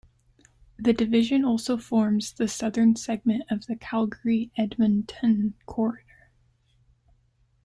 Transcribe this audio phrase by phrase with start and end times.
[0.79, 6.31] The division also forms the southern segment of the Calgary-Edmonton Corridor.